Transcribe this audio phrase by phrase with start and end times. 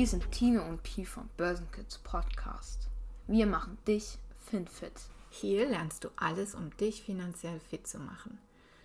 [0.00, 2.88] Hier sind Tine und Pi vom Börsenkids Podcast.
[3.26, 4.16] Wir machen dich
[4.46, 4.94] FinFit.
[5.28, 8.38] Hier lernst du alles, um dich finanziell fit zu machen.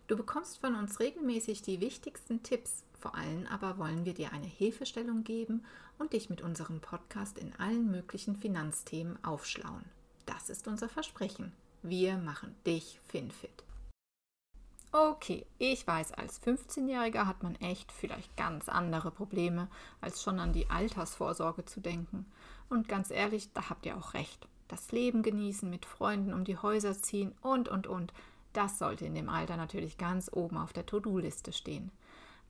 [0.07, 2.84] Du bekommst von uns regelmäßig die wichtigsten Tipps.
[3.00, 5.64] Vor allem aber wollen wir dir eine Hilfestellung geben
[6.00, 9.86] und dich mit unserem Podcast in allen möglichen Finanzthemen aufschlauen.
[10.25, 11.54] Das ist unser Versprechen.
[11.82, 13.64] Wir machen dich FinFit.
[14.98, 19.68] Okay, ich weiß, als 15-Jähriger hat man echt vielleicht ganz andere Probleme,
[20.00, 22.26] als schon an die Altersvorsorge zu denken.
[22.70, 24.48] Und ganz ehrlich, da habt ihr auch recht.
[24.70, 28.14] Das Leben genießen, mit Freunden um die Häuser ziehen und, und, und,
[28.54, 31.92] das sollte in dem Alter natürlich ganz oben auf der To-Do-Liste stehen.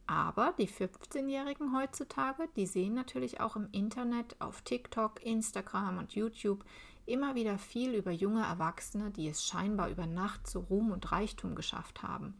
[0.05, 6.63] Aber die 15-Jährigen heutzutage, die sehen natürlich auch im Internet, auf TikTok, Instagram und YouTube
[7.05, 11.55] immer wieder viel über junge Erwachsene, die es scheinbar über Nacht zu Ruhm und Reichtum
[11.55, 12.35] geschafft haben.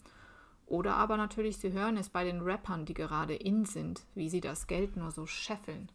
[0.66, 4.42] Oder aber natürlich, sie hören es bei den Rappern, die gerade in sind, wie sie
[4.42, 5.92] das Geld nur so scheffeln.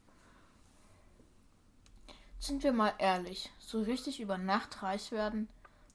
[2.39, 5.49] Sind wir mal ehrlich, so richtig über Nacht reich werden,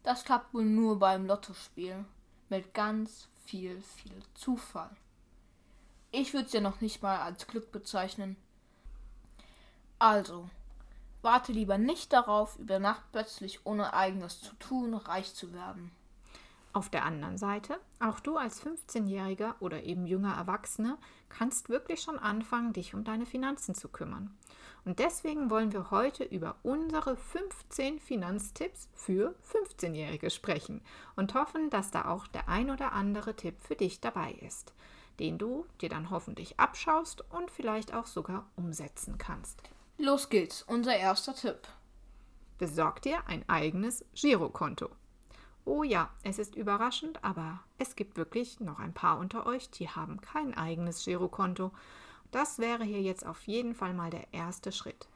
[0.03, 2.05] das klappt wohl nur beim Lottospiel.
[2.49, 4.91] Mit ganz viel, viel Zufall.
[6.11, 8.37] Ich würde es ja noch nicht mal als Glück bezeichnen.
[9.97, 10.47] Also,
[11.25, 15.89] Warte lieber nicht darauf, über Nacht plötzlich ohne eigenes zu tun reich zu werden.
[16.71, 22.19] Auf der anderen Seite, auch du als 15-Jähriger oder eben junger Erwachsener kannst wirklich schon
[22.19, 24.37] anfangen, dich um deine Finanzen zu kümmern.
[24.83, 30.79] Und deswegen wollen wir heute über unsere 15 Finanztipps für 15-Jährige sprechen
[31.15, 34.75] und hoffen, dass da auch der ein oder andere Tipp für dich dabei ist,
[35.19, 39.63] den du dir dann hoffentlich abschaust und vielleicht auch sogar umsetzen kannst.
[39.97, 41.69] Los geht's, unser erster Tipp.
[42.57, 44.89] Besorg dir ein eigenes Girokonto.
[45.63, 49.87] Oh ja, es ist überraschend, aber es gibt wirklich noch ein paar unter euch, die
[49.87, 51.71] haben kein eigenes Girokonto.
[52.31, 55.07] Das wäre hier jetzt auf jeden Fall mal der erste Schritt.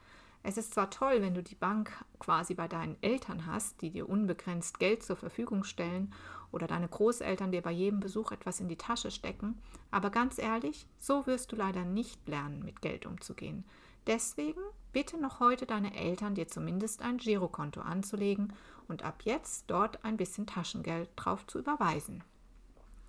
[0.42, 4.08] Es ist zwar toll, wenn du die Bank quasi bei deinen Eltern hast, die dir
[4.08, 6.14] unbegrenzt Geld zur Verfügung stellen
[6.52, 9.60] oder deine Großeltern dir bei jedem Besuch etwas in die Tasche stecken,
[9.90, 13.64] aber ganz ehrlich, so wirst du leider nicht lernen, mit Geld umzugehen.
[14.06, 14.60] Deswegen
[14.92, 18.52] bitte noch heute deine Eltern, dir zumindest ein Girokonto anzulegen
[18.88, 22.24] und ab jetzt dort ein bisschen Taschengeld drauf zu überweisen.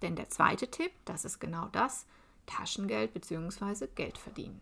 [0.02, 2.06] Denn der zweite Tipp, das ist genau das,
[2.46, 3.88] Taschengeld bzw.
[3.96, 4.62] Geld verdienen.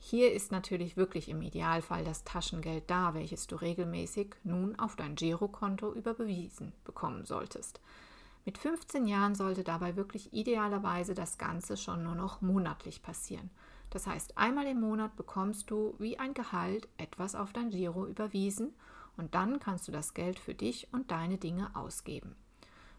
[0.00, 5.16] Hier ist natürlich wirklich im Idealfall das Taschengeld da, welches du regelmäßig nun auf dein
[5.16, 7.80] Girokonto überwiesen bekommen solltest.
[8.48, 13.50] Mit 15 Jahren sollte dabei wirklich idealerweise das Ganze schon nur noch monatlich passieren.
[13.90, 18.72] Das heißt, einmal im Monat bekommst du wie ein Gehalt etwas auf dein Giro überwiesen
[19.18, 22.36] und dann kannst du das Geld für dich und deine Dinge ausgeben.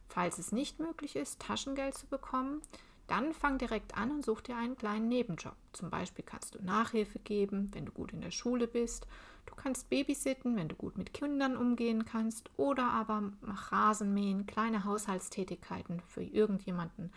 [0.07, 2.61] Falls es nicht möglich ist, Taschengeld zu bekommen,
[3.09, 5.55] dann fang direkt an und such dir einen kleinen Nebenjob.
[5.73, 9.07] Zum Beispiel kannst du Nachhilfe geben, wenn du gut in der Schule bist.
[9.45, 12.49] Du kannst babysitten, wenn du gut mit Kindern umgehen kannst.
[12.57, 17.11] Oder aber mach Rasenmähen, kleine Haushaltstätigkeiten für irgendjemanden,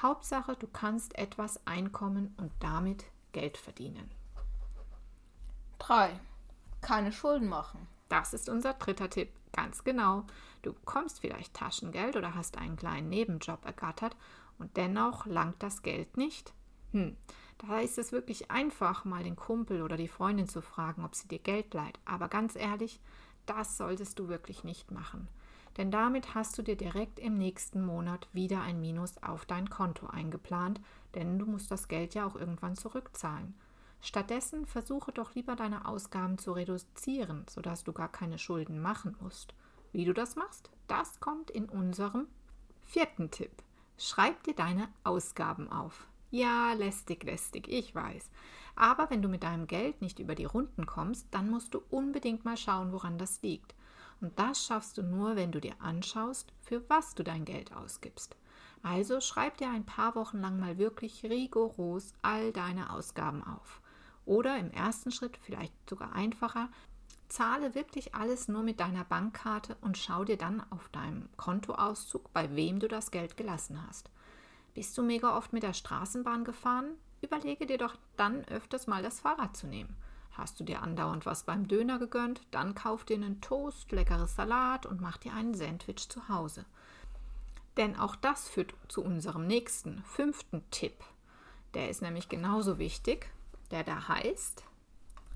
[0.00, 4.10] Hauptsache, du kannst etwas einkommen und damit Geld verdienen.
[5.80, 6.18] 3.
[6.80, 7.86] Keine Schulden machen.
[8.08, 9.30] Das ist unser dritter Tipp.
[9.52, 10.24] Ganz genau.
[10.62, 14.14] Du bekommst vielleicht Taschengeld oder hast einen kleinen Nebenjob ergattert
[14.58, 16.52] und dennoch langt das Geld nicht.
[16.92, 17.16] Hm,
[17.58, 21.28] da ist es wirklich einfach, mal den Kumpel oder die Freundin zu fragen, ob sie
[21.28, 21.98] dir Geld leiht.
[22.04, 23.00] Aber ganz ehrlich,
[23.46, 25.28] das solltest du wirklich nicht machen
[25.78, 30.08] denn damit hast du dir direkt im nächsten Monat wieder ein Minus auf dein Konto
[30.08, 30.80] eingeplant,
[31.14, 33.54] denn du musst das Geld ja auch irgendwann zurückzahlen.
[34.00, 39.54] Stattdessen versuche doch lieber deine Ausgaben zu reduzieren, sodass du gar keine Schulden machen musst.
[39.92, 42.26] Wie du das machst, das kommt in unserem
[42.82, 43.62] vierten Tipp.
[44.00, 46.06] Schreib dir deine Ausgaben auf.
[46.30, 48.30] Ja, lästig, lästig, ich weiß.
[48.76, 52.44] Aber wenn du mit deinem Geld nicht über die Runden kommst, dann musst du unbedingt
[52.44, 53.74] mal schauen, woran das liegt.
[54.20, 58.36] Und das schaffst du nur, wenn du dir anschaust, für was du dein Geld ausgibst.
[58.84, 63.80] Also schreib dir ein paar Wochen lang mal wirklich rigoros all deine Ausgaben auf.
[64.24, 66.68] Oder im ersten Schritt, vielleicht sogar einfacher,
[67.28, 72.54] zahle wirklich alles nur mit deiner Bankkarte und schau dir dann auf deinem Kontoauszug, bei
[72.56, 74.10] wem du das Geld gelassen hast.
[74.74, 76.90] Bist du mega oft mit der Straßenbahn gefahren?
[77.20, 79.96] Überlege dir doch dann öfters mal das Fahrrad zu nehmen.
[80.32, 84.86] Hast du dir andauernd was beim Döner gegönnt, dann kauf dir einen Toast, leckeres Salat
[84.86, 86.64] und mach dir einen Sandwich zu Hause.
[87.76, 91.04] Denn auch das führt zu unserem nächsten, fünften Tipp.
[91.74, 93.30] Der ist nämlich genauso wichtig,
[93.72, 94.64] der da heißt,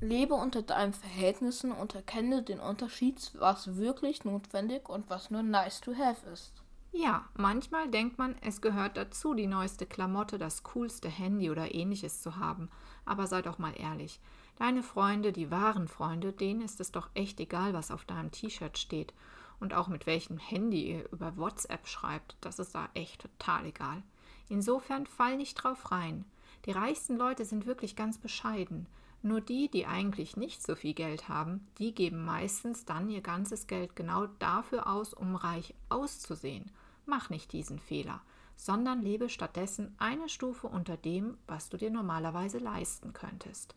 [0.03, 5.81] Lebe unter deinen Verhältnissen und erkenne den Unterschied, was wirklich notwendig und was nur nice
[5.81, 6.53] to have ist.
[6.91, 12.21] Ja, manchmal denkt man, es gehört dazu, die neueste Klamotte, das coolste Handy oder ähnliches
[12.21, 12.69] zu haben.
[13.05, 14.19] Aber sei doch mal ehrlich.
[14.57, 18.79] Deine Freunde, die wahren Freunde, denen ist es doch echt egal, was auf deinem T-Shirt
[18.79, 19.15] steht.
[19.61, 24.03] Und auch mit welchem Handy ihr über WhatsApp schreibt, das ist da echt total egal.
[24.49, 26.25] Insofern fall nicht drauf rein.
[26.67, 28.89] Die reichsten Leute sind wirklich ganz bescheiden.
[29.23, 33.69] Nur die, die eigentlich nicht so viel Geld haben, die geben meistens dann ihr ganzes
[33.69, 36.71] Geld genau dafür aus, um reich auszusehen.
[37.07, 38.21] Mach nicht diesen Fehler,
[38.57, 43.77] sondern lebe stattdessen eine Stufe unter dem, was du dir normalerweise leisten könntest.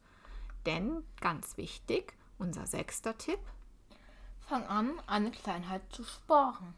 [0.66, 3.40] Denn, ganz wichtig, unser sechster Tipp,
[4.48, 6.76] Fang an, eine Kleinheit zu sparen.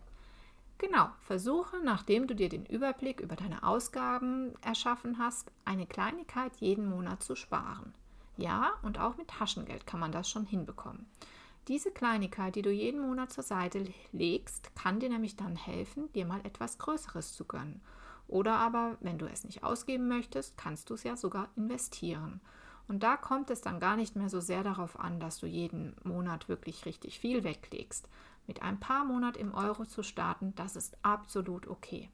[0.77, 6.89] Genau, versuche, nachdem du dir den Überblick über deine Ausgaben erschaffen hast, eine Kleinigkeit jeden
[6.89, 7.93] Monat zu sparen.
[8.37, 11.07] Ja, und auch mit Taschengeld kann man das schon hinbekommen.
[11.67, 16.25] Diese Kleinigkeit, die du jeden Monat zur Seite legst, kann dir nämlich dann helfen, dir
[16.25, 17.81] mal etwas Größeres zu gönnen.
[18.27, 22.39] Oder aber, wenn du es nicht ausgeben möchtest, kannst du es ja sogar investieren.
[22.87, 25.95] Und da kommt es dann gar nicht mehr so sehr darauf an, dass du jeden
[26.03, 28.07] Monat wirklich richtig viel weglegst.
[28.45, 32.09] Mit ein paar Monat im Euro zu starten, das ist absolut okay.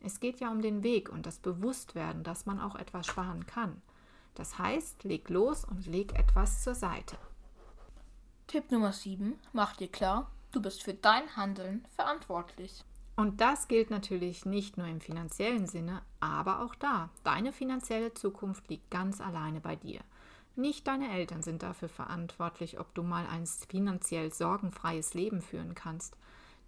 [0.00, 3.80] Es geht ja um den Weg und das Bewusstwerden, dass man auch etwas sparen kann.
[4.38, 7.18] Das heißt, leg los und leg etwas zur Seite.
[8.46, 9.34] Tipp Nummer 7.
[9.52, 12.84] Mach dir klar, du bist für dein Handeln verantwortlich.
[13.16, 17.10] Und das gilt natürlich nicht nur im finanziellen Sinne, aber auch da.
[17.24, 20.00] Deine finanzielle Zukunft liegt ganz alleine bei dir.
[20.54, 26.16] Nicht deine Eltern sind dafür verantwortlich, ob du mal ein finanziell sorgenfreies Leben führen kannst.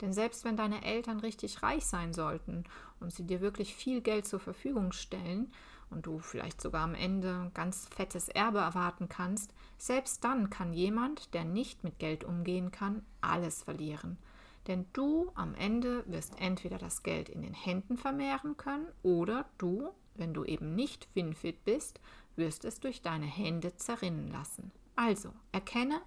[0.01, 2.65] Denn selbst wenn deine Eltern richtig reich sein sollten
[2.99, 5.53] und sie dir wirklich viel Geld zur Verfügung stellen
[5.91, 11.35] und du vielleicht sogar am Ende ganz fettes Erbe erwarten kannst, selbst dann kann jemand,
[11.35, 14.19] der nicht mit Geld umgehen kann, alles verlieren.
[14.67, 19.91] Denn du am Ende wirst entweder das Geld in den Händen vermehren können oder du,
[20.15, 22.01] wenn du eben nicht Finfit bist,
[22.37, 24.71] wirst es durch deine Hände zerrinnen lassen.
[24.97, 26.01] Also erkenne,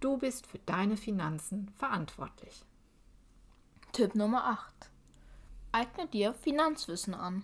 [0.00, 2.64] du bist für deine Finanzen verantwortlich.
[3.92, 4.90] Tipp Nummer 8.
[5.72, 7.42] Eigne dir Finanzwissen an.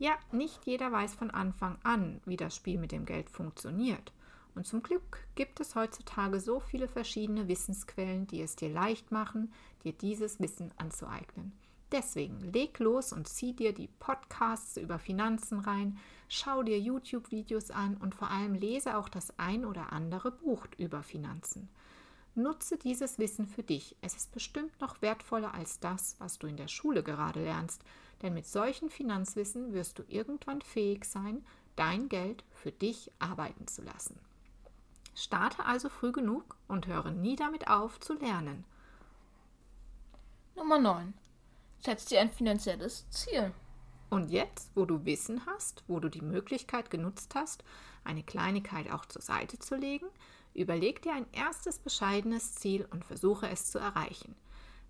[0.00, 4.14] Ja, nicht jeder weiß von Anfang an, wie das Spiel mit dem Geld funktioniert.
[4.54, 9.52] Und zum Glück gibt es heutzutage so viele verschiedene Wissensquellen, die es dir leicht machen,
[9.84, 11.52] dir dieses Wissen anzueignen.
[11.92, 15.98] Deswegen leg los und zieh dir die Podcasts über Finanzen rein,
[16.30, 21.02] schau dir YouTube-Videos an und vor allem lese auch das ein oder andere Buch über
[21.02, 21.68] Finanzen.
[22.34, 23.96] Nutze dieses Wissen für dich.
[24.00, 27.84] Es ist bestimmt noch wertvoller als das, was du in der Schule gerade lernst,
[28.22, 31.44] denn mit solchem Finanzwissen wirst du irgendwann fähig sein,
[31.76, 34.18] dein Geld für dich arbeiten zu lassen.
[35.14, 38.64] Starte also früh genug und höre nie damit auf zu lernen.
[40.56, 41.14] Nummer 9.
[41.80, 43.52] Setz dir ein finanzielles Ziel.
[44.10, 47.64] Und jetzt, wo du Wissen hast, wo du die Möglichkeit genutzt hast,
[48.04, 50.06] eine Kleinigkeit auch zur Seite zu legen,
[50.52, 54.34] überleg dir ein erstes bescheidenes Ziel und versuche es zu erreichen.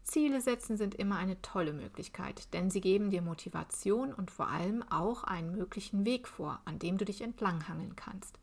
[0.03, 4.83] Ziele setzen sind immer eine tolle Möglichkeit, denn sie geben dir Motivation und vor allem
[4.91, 8.39] auch einen möglichen Weg vor, an dem du dich entlanghangeln kannst.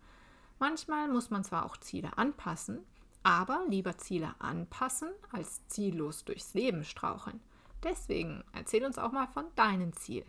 [0.59, 2.79] Manchmal muss man zwar auch Ziele anpassen,
[3.23, 7.41] aber lieber Ziele anpassen als ziellos durchs Leben straucheln.
[7.83, 10.25] Deswegen erzähl uns auch mal von deinem Ziel.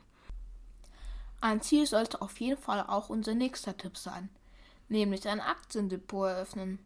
[1.40, 4.28] Ein Ziel sollte auf jeden Fall auch unser nächster Tipp sein,
[4.88, 6.78] nämlich ein Aktiendepot eröffnen.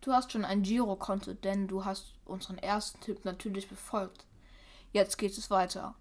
[0.00, 4.24] Du hast schon ein Girokonto, denn du hast unseren ersten Tipp natürlich befolgt.
[4.92, 5.94] Jetzt geht es weiter.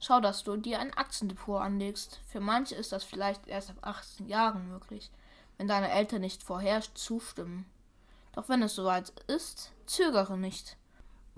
[0.00, 2.20] Schau, dass du dir ein Aktiendepot anlegst.
[2.28, 5.10] Für manche ist das vielleicht erst ab 18 Jahren möglich
[5.58, 7.66] wenn deine Eltern nicht vorher zustimmen.
[8.32, 10.76] Doch wenn es soweit ist, zögere nicht.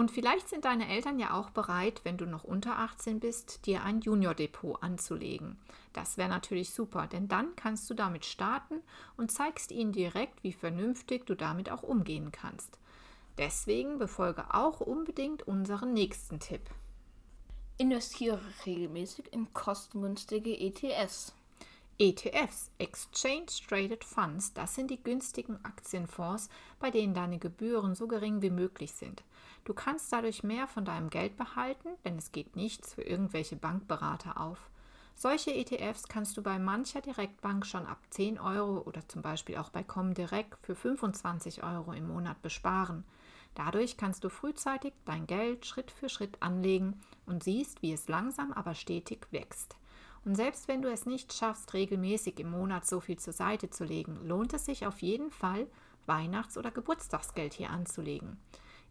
[0.01, 3.85] Und vielleicht sind deine Eltern ja auch bereit, wenn du noch unter 18 bist, dir
[3.85, 5.59] ein Junior-Depot anzulegen.
[5.93, 8.77] Das wäre natürlich super, denn dann kannst du damit starten
[9.19, 12.79] und zeigst ihnen direkt, wie vernünftig du damit auch umgehen kannst.
[13.37, 16.63] Deswegen befolge auch unbedingt unseren nächsten Tipp.
[17.77, 21.35] Investiere regelmäßig in kostengünstige ETS.
[22.03, 28.41] ETFs, Exchange Traded Funds, das sind die günstigen Aktienfonds, bei denen deine Gebühren so gering
[28.41, 29.23] wie möglich sind.
[29.65, 34.41] Du kannst dadurch mehr von deinem Geld behalten, denn es geht nichts für irgendwelche Bankberater
[34.41, 34.71] auf.
[35.15, 39.69] Solche ETFs kannst du bei mancher Direktbank schon ab 10 Euro oder zum Beispiel auch
[39.69, 43.05] bei Comdirect für 25 Euro im Monat besparen.
[43.55, 48.55] Dadurch kannst du frühzeitig dein Geld Schritt für Schritt anlegen und siehst, wie es langsam
[48.55, 49.77] aber stetig wächst.
[50.25, 53.85] Und selbst wenn du es nicht schaffst, regelmäßig im Monat so viel zur Seite zu
[53.85, 55.67] legen, lohnt es sich auf jeden Fall,
[56.07, 58.39] Weihnachts- oder Geburtstagsgeld hier anzulegen.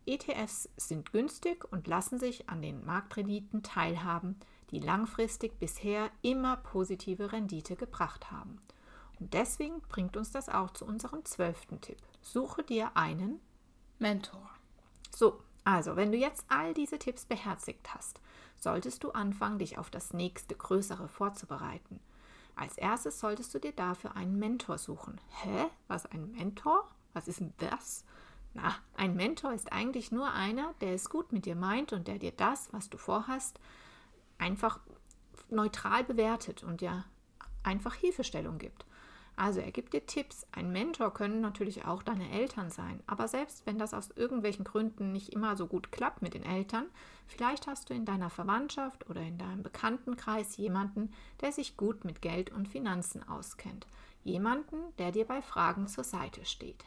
[0.05, 4.39] ETFs sind günstig und lassen sich an den Marktrenditen teilhaben,
[4.71, 8.59] die langfristig bisher immer positive Rendite gebracht haben.
[9.19, 11.97] Und deswegen bringt uns das auch zu unserem zwölften Tipp.
[12.21, 13.39] Suche dir einen
[13.99, 14.49] Mentor.
[15.15, 18.21] So, also wenn du jetzt all diese Tipps beherzigt hast,
[18.59, 21.99] solltest du anfangen, dich auf das nächste größere vorzubereiten.
[22.55, 25.19] Als erstes solltest du dir dafür einen Mentor suchen.
[25.29, 25.65] Hä?
[25.87, 26.89] Was ein Mentor?
[27.13, 28.03] Was ist denn das?
[28.53, 32.19] Na, ein Mentor ist eigentlich nur einer, der es gut mit dir meint und der
[32.19, 33.59] dir das, was du vorhast,
[34.37, 34.79] einfach
[35.49, 37.05] neutral bewertet und dir
[37.63, 38.85] einfach Hilfestellung gibt.
[39.39, 40.45] Also er gibt dir Tipps.
[40.51, 43.01] Ein Mentor können natürlich auch deine Eltern sein.
[43.07, 46.87] Aber selbst wenn das aus irgendwelchen Gründen nicht immer so gut klappt mit den Eltern,
[47.25, 52.21] vielleicht hast du in deiner Verwandtschaft oder in deinem Bekanntenkreis jemanden, der sich gut mit
[52.21, 53.87] Geld und Finanzen auskennt.
[54.25, 56.83] Jemanden, der dir bei Fragen zur Seite steht.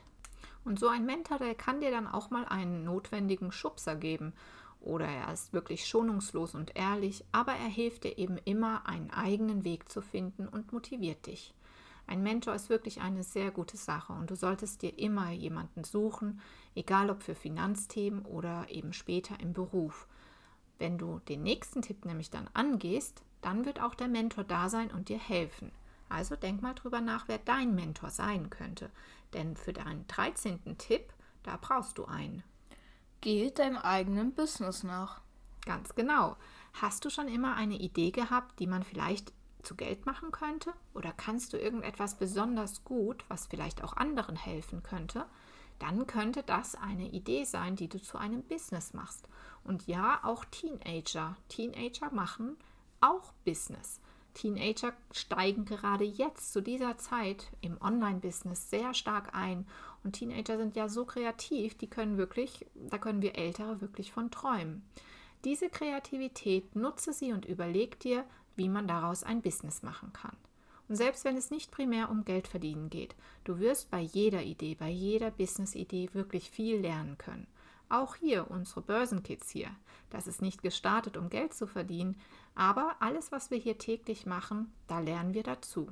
[0.62, 4.34] Und so ein Mentor, der kann dir dann auch mal einen notwendigen Schubser geben.
[4.82, 9.64] Oder er ist wirklich schonungslos und ehrlich, aber er hilft dir eben immer, einen eigenen
[9.64, 11.54] Weg zu finden und motiviert dich.
[12.06, 16.40] Ein Mentor ist wirklich eine sehr gute Sache und du solltest dir immer jemanden suchen,
[16.74, 20.06] egal ob für Finanzthemen oder eben später im Beruf.
[20.78, 24.90] Wenn du den nächsten Tipp nämlich dann angehst, dann wird auch der Mentor da sein
[24.90, 25.72] und dir helfen.
[26.08, 28.90] Also denk mal drüber nach, wer dein Mentor sein könnte.
[29.32, 30.76] Denn für deinen 13.
[30.76, 32.42] Tipp, da brauchst du einen.
[33.20, 35.22] Gehe deinem eigenen Business nach.
[35.64, 36.36] Ganz genau.
[36.74, 39.32] Hast du schon immer eine Idee gehabt, die man vielleicht
[39.62, 40.72] zu Geld machen könnte?
[40.94, 45.26] Oder kannst du irgendetwas besonders gut, was vielleicht auch anderen helfen könnte?
[45.78, 49.28] Dann könnte das eine Idee sein, die du zu einem Business machst.
[49.64, 51.36] Und ja, auch Teenager.
[51.48, 52.56] Teenager machen
[53.00, 54.00] auch Business.
[54.34, 59.66] Teenager steigen gerade jetzt zu dieser Zeit im Online-Business sehr stark ein.
[60.04, 64.30] Und Teenager sind ja so kreativ, die können wirklich, da können wir Ältere wirklich von
[64.30, 64.82] träumen.
[65.44, 68.24] Diese Kreativität nutze sie und überleg dir,
[68.56, 70.36] wie man daraus ein Business machen kann.
[70.88, 74.74] Und selbst wenn es nicht primär um Geld verdienen geht, du wirst bei jeder Idee,
[74.74, 77.46] bei jeder Business-Idee wirklich viel lernen können.
[77.88, 79.70] Auch hier unsere Börsenkids hier.
[80.10, 82.16] Das ist nicht gestartet, um Geld zu verdienen,
[82.54, 85.88] aber alles, was wir hier täglich machen, da lernen wir dazu.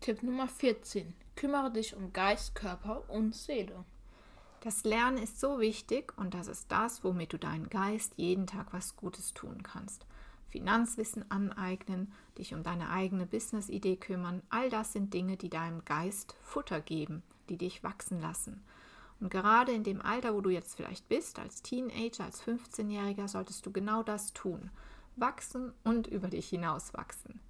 [0.00, 1.14] Tipp Nummer 14.
[1.36, 3.84] Kümmere dich um Geist, Körper und Seele.
[4.60, 8.72] Das Lernen ist so wichtig und das ist das, womit du deinen Geist jeden Tag
[8.72, 10.06] was Gutes tun kannst.
[10.52, 16.36] Finanzwissen aneignen, dich um deine eigene Business-Idee kümmern, all das sind Dinge, die deinem Geist
[16.42, 18.62] Futter geben, die dich wachsen lassen.
[19.18, 23.64] Und gerade in dem Alter, wo du jetzt vielleicht bist, als Teenager, als 15-Jähriger, solltest
[23.64, 24.70] du genau das tun.
[25.16, 27.40] Wachsen und über dich hinauswachsen.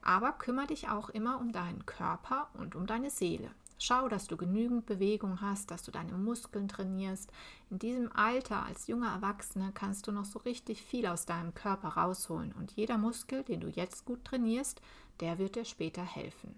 [0.00, 3.50] Aber kümmere dich auch immer um deinen Körper und um deine Seele.
[3.84, 7.32] Schau, dass du genügend Bewegung hast, dass du deine Muskeln trainierst.
[7.68, 11.88] In diesem Alter als junger Erwachsener kannst du noch so richtig viel aus deinem Körper
[11.88, 14.80] rausholen und jeder Muskel, den du jetzt gut trainierst,
[15.18, 16.54] der wird dir später helfen.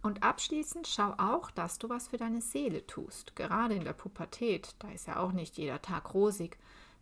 [0.00, 3.36] Und abschließend schau auch, dass du was für deine Seele tust.
[3.36, 6.56] Gerade in der Pubertät, da ist ja auch nicht jeder Tag rosig.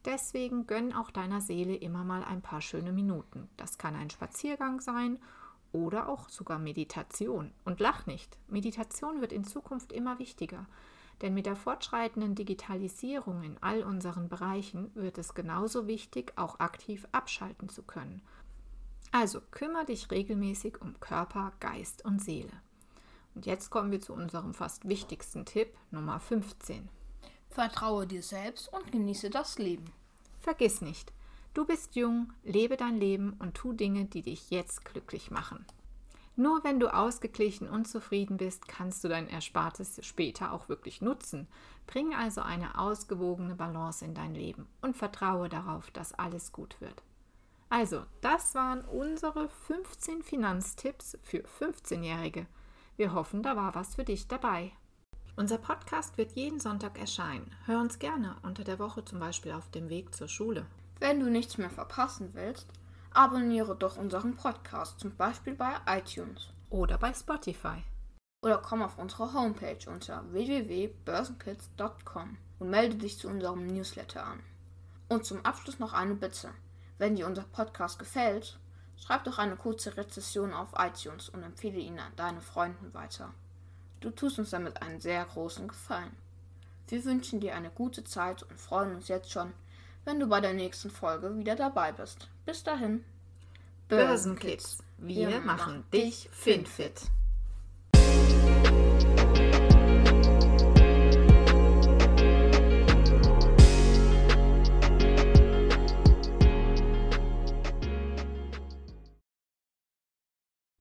[0.04, 3.49] Deswegen gönn auch deiner Seele immer mal ein paar schöne Minuten.
[3.56, 5.20] Das kann ein Spaziergang sein
[5.75, 7.52] oder auch sogar Meditation.
[7.64, 10.66] Und lach nicht, Meditation wird in Zukunft immer wichtiger,
[11.21, 17.07] denn mit der fortschreitenden Digitalisierung in all unseren Bereichen wird es genauso wichtig, auch aktiv
[17.11, 18.23] abschalten zu können.
[19.11, 22.52] Also kümmere dich regelmäßig um Körper, Geist und Seele.
[23.35, 26.88] Und jetzt kommen wir zu unserem fast wichtigsten Tipp, Nummer 15.
[27.50, 29.87] Vertraue dir selbst und genieße das Leben.
[30.38, 31.12] Vergiss nicht,
[31.54, 35.64] Du bist jung, lebe dein Leben und tu Dinge, die dich jetzt glücklich machen.
[36.34, 41.46] Nur wenn du ausgeglichen und zufrieden bist, kannst du dein Erspartes später auch wirklich nutzen.
[41.87, 47.04] Bring also eine ausgewogene Balance in dein Leben und vertraue darauf, dass alles gut wird.
[47.68, 52.49] Also, das waren unsere 15 Finanztipps für 15-Jährige.
[52.96, 54.73] Wir hoffen, da war was für dich dabei.
[55.37, 57.52] Unser Podcast wird jeden Sonntag erscheinen.
[57.66, 60.66] Hör uns gerne unter der Woche zum Beispiel auf dem Weg zur Schule.
[61.00, 62.68] Wenn du nichts mehr verpassen willst,
[63.12, 67.82] abonniere doch unseren Podcast, zum Beispiel bei iTunes oder bei Spotify.
[68.42, 74.40] Oder komm auf unsere Homepage unter www.börsenkids.com und melde dich zu unserem Newsletter an.
[75.08, 76.50] Und zum Abschluss noch eine Bitte.
[76.98, 78.58] Wenn dir unser Podcast gefällt,
[78.96, 83.32] schreib doch eine kurze Rezession auf iTunes und empfehle ihn an deine Freunden weiter.
[84.00, 86.14] Du tust uns damit einen sehr großen Gefallen.
[86.88, 89.52] Wir wünschen dir eine gute Zeit und freuen uns jetzt schon,
[90.04, 92.28] wenn du bei der nächsten Folge wieder dabei bist.
[92.44, 93.04] Bis dahin.
[93.88, 97.02] Börsenkids, wir, wir machen dich finfit.